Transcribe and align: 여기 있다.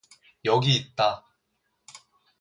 여기 0.45 0.73
있다. 0.75 1.23